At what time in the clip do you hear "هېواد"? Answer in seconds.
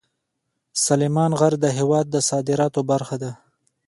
1.77-2.05